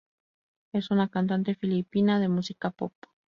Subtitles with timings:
[0.73, 2.91] Es una cantante filipina de música pop.